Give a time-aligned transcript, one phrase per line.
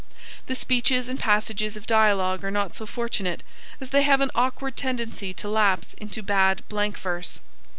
[0.47, 3.43] The speeches and passages of dialogue are not so fortunate,
[3.79, 7.39] as they have an awkward tendency to lapse into bad blank verse.